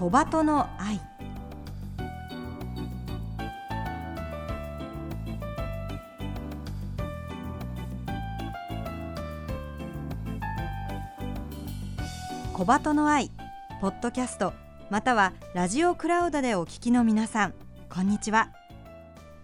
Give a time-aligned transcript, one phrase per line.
[0.00, 0.98] 小鳩の愛。
[12.54, 13.30] 小鳩の愛
[13.82, 14.54] ポッドキャスト
[14.88, 17.54] またはラジオクラウドでお聞きの皆さん
[17.90, 18.48] こんにちは。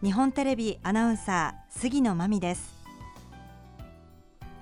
[0.03, 2.75] 日本テレビアナウンサー杉野真美です。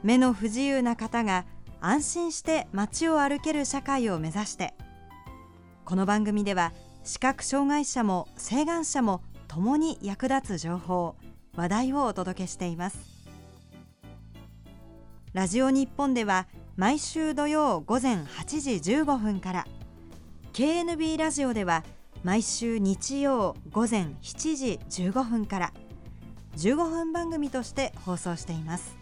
[0.02, 1.44] 目の不自由な方が
[1.80, 4.74] 安心して街を歩ける社会を目指して
[5.84, 6.72] この番組では
[7.04, 11.14] 視覚障害者も晴眼者も共に役立つ情報
[11.56, 12.98] 話題をお届けしています。
[15.34, 19.66] ラジオ日本では毎週土曜午前8時15分から
[20.54, 21.84] KNB ラジオでは
[22.22, 25.72] 毎週日曜午前7時15分から
[26.56, 28.96] 15分番組として放送しています。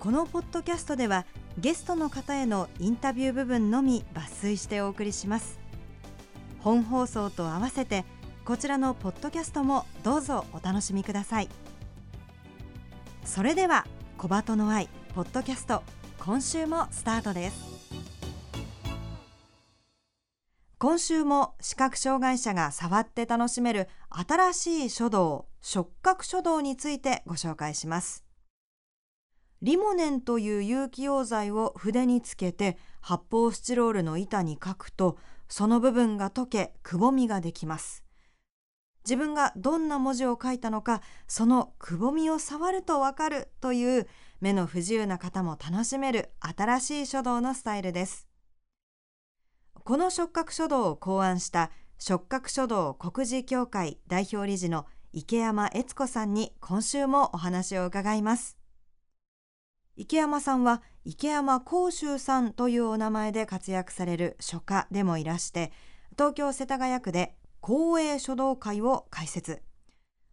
[0.00, 1.26] このポッドキャストでは
[1.58, 5.60] ゲストの方へのインタビュー部分のみ抜粋してお送りします。
[6.58, 8.04] 本放送と合わせて
[8.44, 11.48] こちらのポッドキャストもどうぞお楽しみください。
[13.24, 13.86] それでは
[14.18, 15.82] 小鳩の愛ポッドキャスト
[16.18, 17.74] 今週もスタートです。
[20.78, 28.24] 今週も視覚障害者が触って楽しめる新しい書道触覚書道についてご紹介します。
[29.64, 35.16] リモネンという有機溶剤を筆につけて発泡スチロールの板に書くと
[35.48, 38.04] その部分が溶けくぼみができます。
[39.06, 44.06] 自分がどんな文字を書いたのかそのくぼみを触るとわかるという
[44.42, 48.28] 目の不自由な方も楽しめる新しい書道のスタイルです。
[49.72, 54.84] この触覚書道を考案した触覚書道国事協会代表理事の
[55.14, 58.58] 池山悦子さんに今週もお話を伺います。
[59.96, 65.72] 池山さんは池山甲州さんというお名前で活躍される書家でもいらして
[66.12, 69.62] 東京世田谷区で公営書道会を開設。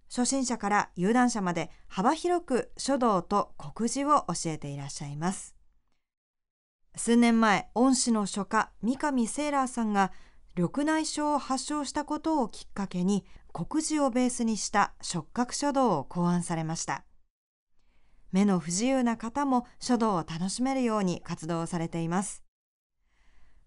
[0.10, 5.56] 初心者から有段者まで幅広く書道と国字を教えていらっしゃいます。
[6.96, 10.12] 数年前恩師の書家三上セーラーさんが
[10.58, 13.24] 緑内障を発症したことをきっかけに
[13.54, 17.06] 国字をベースにした触覚書道を考案されました。
[18.32, 22.44] 目の不自由な方も書道を楽しめるように活動されています。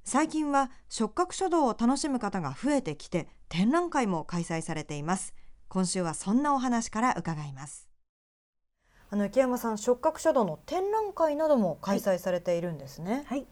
[0.05, 5.35] 最近は触覚書道を楽しむ方が増えてきて展覧会も開催されています。
[5.69, 7.89] 今週はそんなお話から伺います。
[9.11, 13.25] あの池山さん触覚書道の展覧会なども開催されているんですね。
[13.27, 13.47] はい、はい、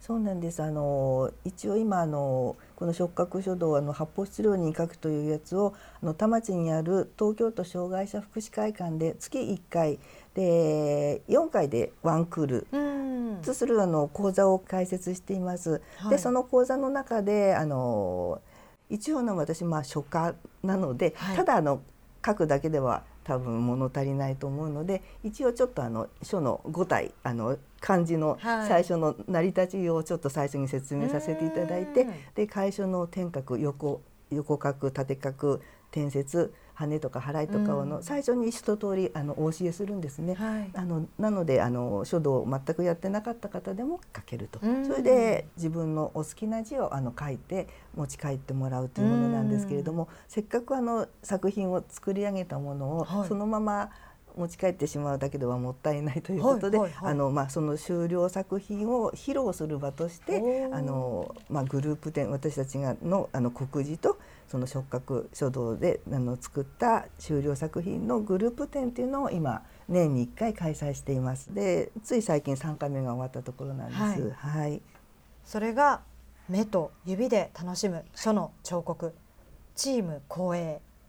[0.00, 0.62] そうなんです。
[0.62, 9.98] あの一応今あのこの触覚書道あの発泡スチロールに書くというやつをあの田町にある東京都障害者福祉会館で月1回
[10.38, 12.66] で4回でワンクール。
[13.42, 15.80] とするあの講座を開設しています。
[15.96, 18.40] はい、でその講座の中であの
[18.90, 21.80] 一応の私まあ書家なので、はい、ただあの
[22.24, 35.60] 書くだけでは多分物足りないと思うので一応ちょっとあの書の5体あの漢字の最初の成り立ちをちょっと最初に説明させていただいて、で楷書の天角横横角縦角
[35.90, 40.34] 転接羽とか払いとかをの、最初に一通りあのお教えするんですね。
[40.34, 47.66] はい、あのなのであの書道を全くやってなかった方でも書けると、それで自分のお好きな字をあの書いて
[47.96, 53.90] 持ち帰ってもらうというものなんですけれども、せっかくあの作品を作り上げたものを、そのまま
[54.38, 71.54] 持ち帰ってしまうだけではもったいないということで、あのまあその終了作品を披露する場としてあのまあグループ展私たちがのあの告示とその触覚書道であの作った終了作品のグループ展っていうのを今年に1回開催しています。
[71.54, 74.00] でつい最近3回目が終わったところなんです。
[74.36, 74.82] はい、はい、
[75.44, 76.00] それが
[76.48, 79.14] 目と指で楽しむ書の彫刻
[79.74, 80.22] チーム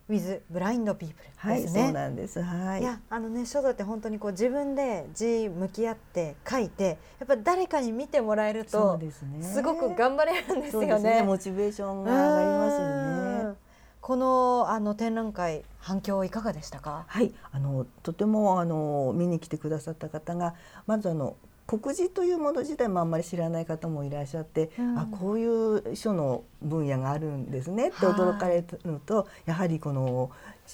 [0.10, 1.82] 光栄 with ブラインドピープルですね。
[1.82, 2.42] はい、そうなんです。
[2.42, 2.82] はい。
[2.82, 11.16] いやあのね書道って本当にこう自分で字向き合って書いてやっぱ誰かに見てもらえるとす,、ね、すごく頑張れるんですよね。
[11.18, 13.56] ねモチベーションが上がりますよね。
[14.02, 17.06] このあの展覧会反響いかがでしたか？
[17.08, 20.56] はい、あのとてもあの見に来てくださった方が
[20.88, 21.36] まずあの
[21.70, 30.32] 国字というもの自体もあんまり知らない方もいらっしゃって、うん、あこういう書の分野があるんですねって驚かれるのと、やはりこの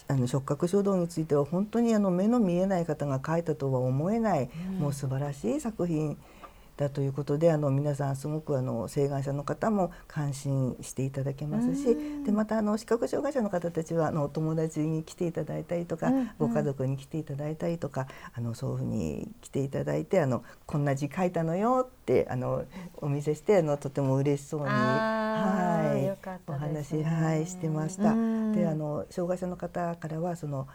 [0.08, 6.18] あの触覚書道については本当にあの目の見えない方が書いたとは思えない、うん、もう素晴らしい作品
[6.78, 11.96] だということであの皆さんすごくあの請願者の方も関心していただけますし
[12.26, 22.66] でまたあの視覚障害者の方たちはあのお友達に来ていただいたりとか、うんうん、ご家族に来ていただいたりとかあのそういうふうに来ていただいてあのこんな字書いたのよってあの
[22.98, 28.04] お見せしてあのとても嬉しそうにはい、お話はいしてました。
[28.04, 30.68] であの障害者の方からはその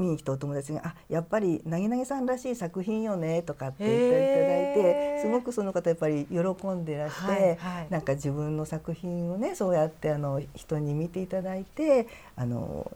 [0.00, 12.06] 見に来たお友達が「あやっぱりなぎなぎさんらしい作品よね」とかって言っていただいてすごくその方やっぱり喜んでらして、はいはい、なんか自分の作品をねそうやってあの人に見ていただいて
[12.36, 12.90] あの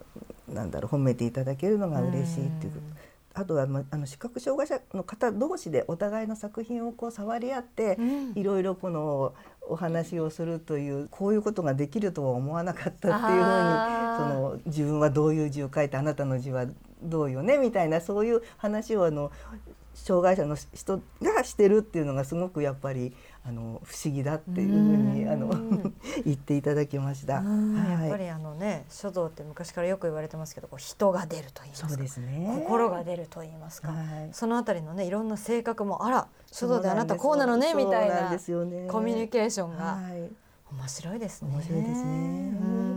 [0.47, 3.15] なんだろう褒めていただけるのが嬉しいっていうこと。
[3.37, 9.33] あとは、ま、あの視覚障害者の方同士でお互いの作品をこう触り合って、うん、いろいろこの
[9.67, 13.83] お話をするというこういうことができるとは思わなかったっていうふうに
[14.17, 16.65] その自分はどういう字を書いてあなたの字は
[17.03, 19.31] どうよねみたいなそういう話をあの
[19.95, 23.15] 障害者の人がしてるっていうのがすごくやっぱり
[23.47, 25.49] あの不思議だっていうふうにあの
[26.25, 27.35] 言っていただきました。
[27.35, 37.73] はい、やっぱりあのね書道って昔からよく言われてますけどこう人が出ると言いますかそうです、ね、心が出ると言いますか、はい、そのあたりのねいろんな性格もあら書道であなたこうなのね。
[37.73, 40.29] みたいなコミュニケーションが、はい、
[40.71, 41.51] 面白いですね。
[41.51, 42.09] 面白いですね。
[42.09, 42.11] う
[42.71, 42.94] ん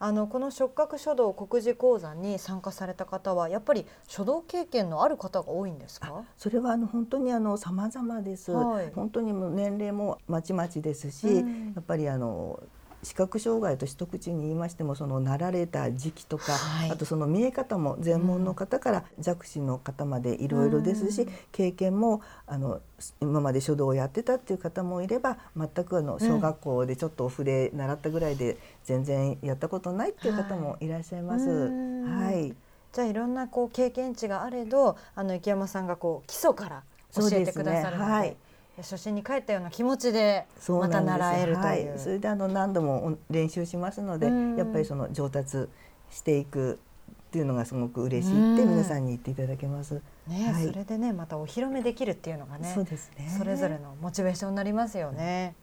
[0.00, 6.24] あのこの触覚書道国事講座に参加された方はやっぱり書道経験のある方が多いんですか？
[6.36, 12.60] それはあの本当にあの様々です、はい、本当にも年齢もまちまちですし、うん、やっぱりあの
[13.02, 22.80] 視覚障害と一口に言いましてもそのなられた時期とか、はい、あとその見え方も全門の方から弱視の方までいろいろですし、うん、経験もあの
[23.20, 31.48] 今まで書道をやってたっていう方もいれば全くあの小学校でちょっとお筆習ったぐらいで全然やったことないっていう方もいらっしゃいます。
[31.48, 32.54] はい、
[32.92, 36.82] じゃあいろんなこう経験値があれどあの池山さんがこう基礎から
[37.14, 38.47] 教えてくださるので。
[38.78, 41.64] はい初心に帰ったような気持ちでまた習えるという。
[41.64, 44.26] はい、それであの何度も練習しますので、
[44.56, 45.68] やっぱりその上達
[46.10, 50.00] していくっていうのがすごく嬉しいって皆さんに言っていただけます。
[50.26, 55.54] ね、はい、それでねまたお披露目できるっていうのがねそうですねそれぞれのモチベーションになりますよね。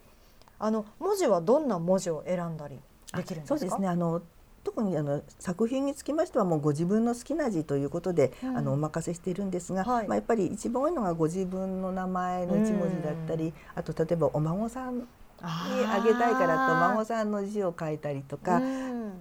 [0.59, 2.79] あの文字はどんな文字を選んだり
[3.15, 3.57] できるんですか？
[3.59, 4.21] そうですねあの
[4.65, 15.06] 特にあの作品につきましてはもうご自分の好きな字ということで、うん、あのお任せしているんですが、はい、まあ、やっぱり一番多いのがご自分の名前の一文字だったり、あと例えばお孫さんに
[15.41, 18.59] あげたいからとお孫さんの字を書いたりとか、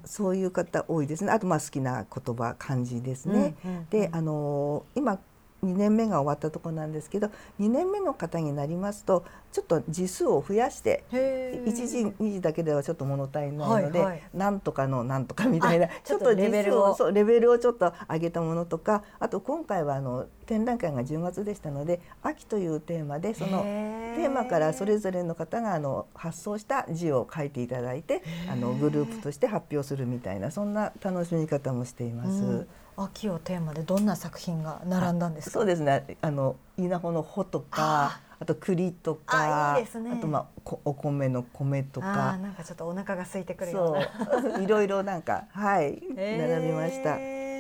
[0.04, 1.30] そういう方多いですね。
[1.30, 3.54] あとまあ好きな言葉漢字ですね。
[3.90, 5.18] であの今
[5.64, 7.28] 2年目が終わったところなんですけど
[7.60, 16.94] 2年目の方になりますとちょっと字数を増やして1時2時だけではちょっと物足りないので、はいはい、なんとかのなんとかみたいなちょっとレベルを。
[16.94, 32.30] そうレベルをちょっと上げたものとかあと今回はあの展覧会が10月でしたので秋というテーマでそのテーマからそれぞれの方があの発想した字を書いていただいてあのグループとして発表するみたいなそんな楽しみ方もしています。
[32.30, 36.16] うん秋をテーマでどんな作品が並んだんですそうですね。
[36.22, 42.36] あの稲穂の穂とかあと栗とかあね、あとまあお米の米とか。
[42.36, 43.96] なんかちょっとお腹が空いてくるよ
[44.32, 44.58] うな。
[44.62, 47.16] いろいろなんかはい並びました。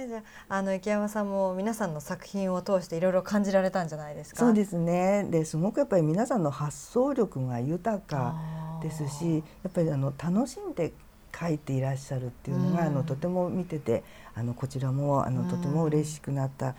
[0.06, 4.40] じゃあの池山さんも皆さんの作品を通していろいろ感じられたんじゃないですか？
[4.40, 5.24] そうですね。
[5.30, 8.34] ですごくやっぱり皆さんの発想力が豊か
[8.82, 10.92] ですし、やっぱりあの楽しんで
[11.38, 14.04] 書いていらっしゃるっていうのが、うん、あのとても見てて
[14.34, 16.74] あのこちらもあの、とても嬉しくなった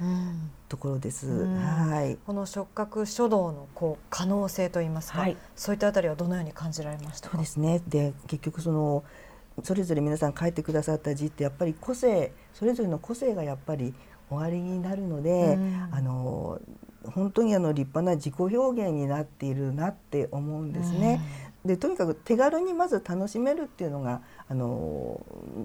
[0.68, 1.46] ところです。
[1.46, 2.18] はい。
[2.26, 7.82] この触覚書道のこう可能性といいますか、はい、そういったあたりはどのように感じられましたそうですね。
[7.88, 9.04] で結局その
[9.64, 13.94] それぞれ皆さん書いてくださった字ってやっぱり個性それぞれの個性がやっぱり
[14.30, 15.58] 終わりになるので、
[15.92, 16.60] あの
[17.06, 21.22] 本当にあの立派な自己表現になっているなって思うんですね。
[21.66, 25.20] でとにかく手軽にまず楽しめるっていうのがあの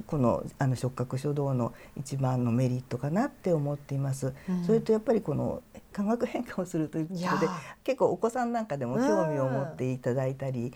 [0.06, 4.32] このあの触覚書道の一番のメリットかなって思っています。
[4.48, 7.48] うん、それとやっぱりこの化学変化をするということで
[7.84, 10.72] 結構お子さんなんかでも興味を持っていただいたり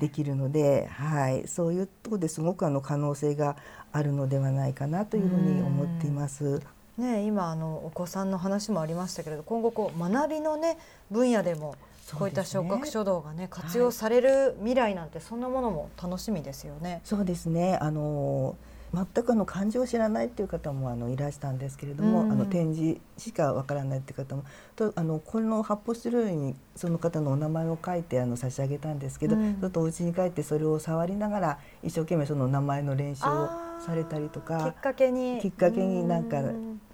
[0.00, 3.56] できるので、ね、はい、そういうところですごくあの可能性が
[3.92, 6.60] あるのではないかなというふうに思っています。
[6.98, 10.78] ね、今あのお子さんの話もありましたけれど今後こう学びの、ね、
[11.10, 11.76] 分野でも
[12.14, 17.00] こういった触覚書道がね活用される未来なんて、そんなものも楽しみですよね。
[17.04, 17.78] そうですね。
[17.80, 18.56] あの
[18.94, 24.44] 全くあの漢字を知らないっていう方もあのいらしたんですけれども、うん、あの展示しかわからないっていう方も
[24.76, 33.50] とあのこの発泡スチロールにその方のお名前を書いてあの差し上げたんですけど、うん、ちょっとお家に帰ってそれを触りながら一生懸命その名前の練習を
[33.84, 35.38] されたりとかきっかけに。
[35.40, 36.42] きっかけになんか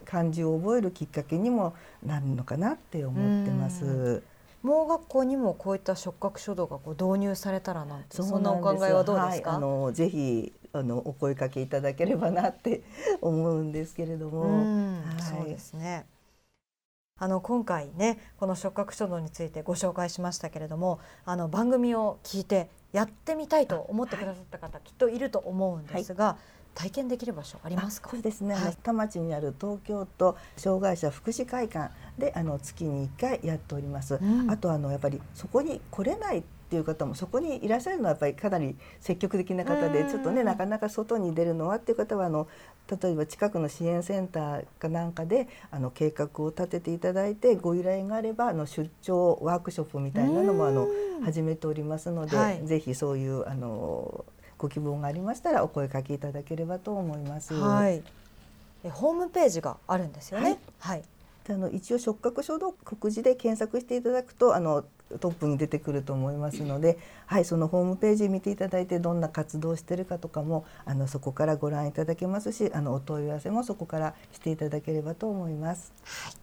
[0.04, 4.22] 漢字を覚えるきっかけにもなるのかなって思ってます。
[4.62, 12.82] 盲学校にもこういった触覚書道がこう導入されたらなんてそんなお考えはどうですか、はい、あのぜひあのお声かけいただければなって
[13.20, 16.06] 思うんですけれども、はい、そうですね
[17.16, 26.38] あの今回ねこの触覚書道についてご紹介しましたけれどもあの番組を聞いてやってみたいと思ってくださった方、きっといると思うんですが、は
[26.76, 28.10] い、体験できる場所ありますか？
[28.10, 42.48] そうですね、はい、田町にある東京都障害者福祉会館であの月に1回やっております、うん、あとあのやっぱりそこに来れないっていう方もそこにいらっしゃるのはやっぱりかなり積極的な方でちょっとねなかなか外に出るのはっていう方はあの
[42.90, 50.88] 例えば近くの支援センターかなんかであの計画を立てていただいてご依頼があればあの出張ワークショップみたいなのもあの
[51.24, 54.24] 始めておりますので、はい、ぜひそういうあの
[54.58, 57.54] ご希望がありましたらお声かけいただければと思います。
[57.54, 58.02] はい、
[58.84, 60.44] えホームページがあるんですよね。
[60.44, 61.02] はい、はい
[61.52, 64.84] あの一応触覚書道告示で検索していただくとあの
[65.20, 75.92] トップに出てくると思いますので、はい、そのホームページ見ていただいてどんな活動をしているかとかもあのそこからご覧いただけますしあのお問い合わせもそこからしていただければと思います。
[76.04, 76.34] はい、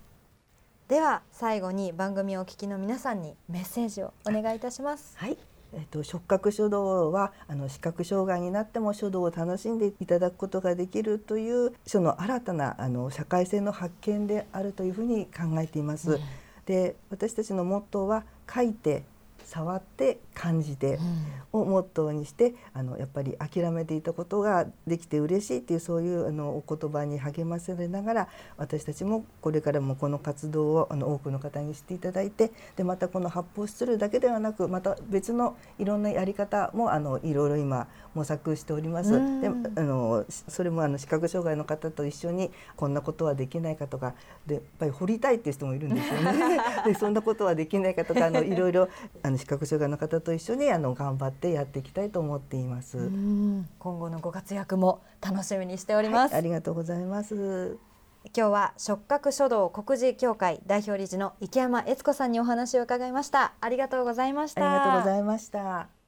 [0.87, 5.17] では最後に番組をお聞きの皆さんにメッセージをお願いいたします。
[5.17, 5.37] はい
[5.73, 16.13] えっと、触覚書道はあの視覚障害になっても書道を楽しんでいただくことができるという書の新たなあの社会性の発見であるというふうに考えています。
[16.13, 16.19] うん、
[16.65, 18.23] で私たちのモットーは
[18.53, 19.03] 書いて
[19.45, 20.99] 触って感じて
[21.51, 39.11] をモットーにしてあのやっぱり諦めていたことができて嬉しいっていうそういうあのお言葉に励まされながら私たちもこれからもこの活動をあの多くの方にしていただいてでまたこの発泡スチロールだけではなくまた別のいろんなやり方もあのいろいろ今模索しております。
[39.41, 44.13] であのそれもあの視覚障害の方と一緒にこんなことはできないかとか
[44.45, 46.59] でやっぱり掘りたいっていう人もいるんですよね。
[46.85, 48.89] でそんなことはできないかとかあのいろいろ
[49.23, 52.97] あの視覚障害の方と一緒にあの頑張ってやっていきたいと思っています。
[53.79, 56.31] 今後のご活躍も楽しみにしております。
[56.31, 57.91] はい、ありがとうございます。
[58.35, 63.53] 今日は触覚書道国事協会代表理事の池山悦子さんにお話を伺いました。
[63.59, 64.61] ありがとうございました。
[64.61, 66.00] ありがとうございました。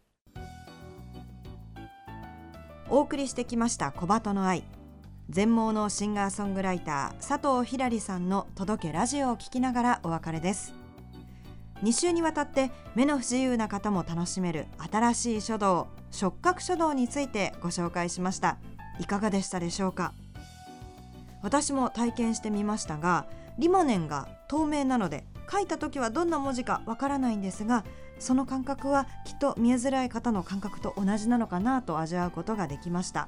[2.90, 4.63] お送りしてきました小鳩の愛。
[5.30, 10.74] 全盲のシンガーソングライター佐藤ひらりさんの届けラジオを聞きながらお別れです。
[11.82, 18.58] 2週にわたって目の不自由な方も楽しめる新しい書道触覚書道についてご紹介しました
[19.00, 20.13] いかがでしたでしょうか？
[21.42, 23.25] 私も体験してみましたが
[23.58, 27.84] リモネンが透明なので書いた時はどんな文字かわからないんですが
[28.20, 33.28] その感覚はきっと見えづらい方の感覚と同じなのかなと味わうことができました。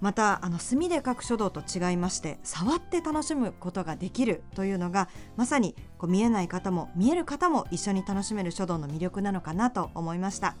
[0.00, 10.54] またあの墨で書く書道と違いまして触って楽しむことができるというのがまさにこう見えない方も見える方も一緒に楽しめる書道の魅力なのかなと思いました。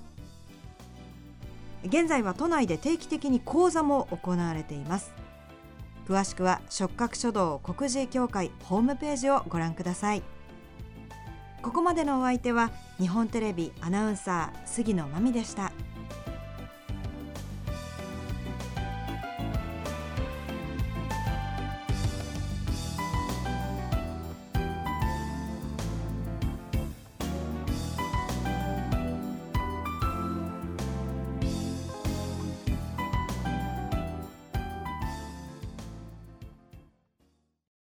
[1.84, 5.12] 現在は都内で定期的に講座も行われています。
[6.08, 10.22] 詳しくは触覚書道国事協会ホームページをご覧ください
[11.62, 15.72] ここまでのお相手は日本テレビアナウンサー杉野真美でした。